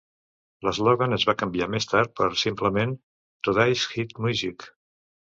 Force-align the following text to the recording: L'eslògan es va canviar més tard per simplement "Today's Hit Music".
L'eslògan 0.67 1.11
es 1.17 1.25
va 1.29 1.35
canviar 1.41 1.67
més 1.73 1.85
tard 1.91 2.13
per 2.19 2.29
simplement 2.43 2.95
"Today's 3.49 3.83
Hit 3.97 4.15
Music". 4.27 4.67